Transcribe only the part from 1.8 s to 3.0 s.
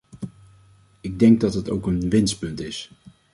een winstpunt is.